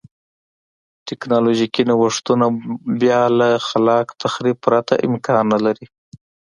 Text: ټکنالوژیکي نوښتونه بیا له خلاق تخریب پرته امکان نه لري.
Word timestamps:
ټکنالوژیکي 1.07 1.83
نوښتونه 1.89 2.45
بیا 3.01 3.21
له 3.39 3.49
خلاق 3.67 4.07
تخریب 4.21 4.57
پرته 4.65 4.93
امکان 5.07 5.43
نه 5.53 5.59
لري. 5.65 5.85